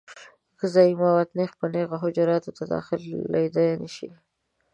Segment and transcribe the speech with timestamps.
[0.59, 4.09] غذایي مواد نېغ په نېغه حجراتو ته داخلېدای نشي.